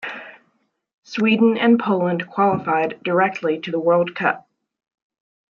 [1.03, 4.47] Sweden and Poland qualified directly to the World Cup.